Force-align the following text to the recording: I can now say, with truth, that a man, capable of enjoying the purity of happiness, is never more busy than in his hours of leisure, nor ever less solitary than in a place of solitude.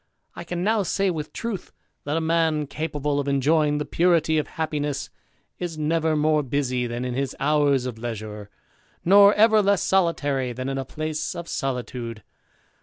I 0.35 0.43
can 0.43 0.63
now 0.63 0.81
say, 0.81 1.11
with 1.11 1.31
truth, 1.31 1.71
that 2.05 2.17
a 2.17 2.21
man, 2.21 2.65
capable 2.65 3.19
of 3.19 3.27
enjoying 3.27 3.77
the 3.77 3.85
purity 3.85 4.39
of 4.39 4.47
happiness, 4.47 5.11
is 5.59 5.77
never 5.77 6.15
more 6.15 6.41
busy 6.41 6.87
than 6.87 7.05
in 7.05 7.13
his 7.13 7.35
hours 7.39 7.85
of 7.85 7.99
leisure, 7.99 8.49
nor 9.05 9.31
ever 9.35 9.61
less 9.61 9.83
solitary 9.83 10.53
than 10.53 10.69
in 10.69 10.79
a 10.79 10.85
place 10.85 11.35
of 11.35 11.47
solitude. 11.47 12.23